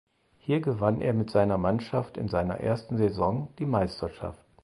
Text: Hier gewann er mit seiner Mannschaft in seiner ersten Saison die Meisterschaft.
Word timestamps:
Hier 0.39 0.61
gewann 0.61 0.99
er 0.99 1.13
mit 1.13 1.29
seiner 1.29 1.59
Mannschaft 1.59 2.17
in 2.17 2.27
seiner 2.27 2.55
ersten 2.59 2.97
Saison 2.97 3.53
die 3.59 3.67
Meisterschaft. 3.67 4.43